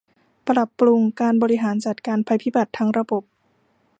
[0.47, 3.23] ปรับปรุงการบริหารจัดการภัยพิบัติทั้งระบบ